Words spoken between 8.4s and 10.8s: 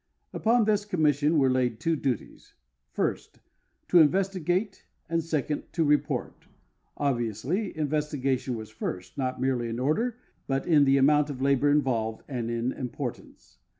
was first, not merely in order, but